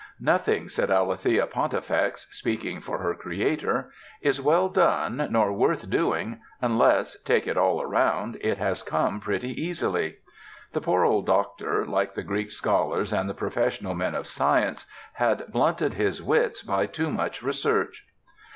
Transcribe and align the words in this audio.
"Nothing," 0.19 0.67
said 0.67 0.89
Alethea 0.89 1.45
Pontifex, 1.45 2.25
speaking 2.31 2.81
for 2.81 2.97
her 2.97 3.13
creator, 3.13 3.91
"is 4.19 4.41
well 4.41 4.67
done 4.67 5.27
nor 5.29 5.53
worth 5.53 5.91
doing 5.91 6.41
unless, 6.59 7.21
take 7.21 7.45
it 7.45 7.55
all 7.55 7.85
round, 7.85 8.35
it 8.41 8.57
has 8.57 8.81
come 8.81 9.19
pretty 9.19 9.51
easily." 9.63 10.17
The 10.73 10.81
poor 10.81 11.05
old 11.05 11.27
doctor, 11.27 11.85
like 11.85 12.15
the 12.15 12.23
Greek 12.23 12.49
scholars 12.49 13.13
and 13.13 13.29
the 13.29 13.35
professional 13.35 13.93
men 13.93 14.15
of 14.15 14.25
science, 14.25 14.87
had 15.13 15.45
blunted 15.53 15.93
his 15.93 16.19
wits 16.23 16.63
by 16.63 16.87
too 16.87 17.11
much 17.11 17.43
research. 17.43 18.07